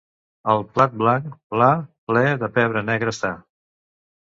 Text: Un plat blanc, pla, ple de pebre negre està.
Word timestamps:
Un 0.53 0.63
plat 0.77 0.95
blanc, 1.01 1.27
pla, 1.53 1.69
ple 2.09 2.25
de 2.45 2.51
pebre 2.59 2.85
negre 2.91 3.17
està. 3.19 3.33